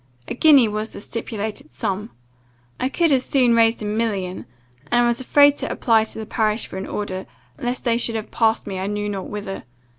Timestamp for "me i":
8.65-8.87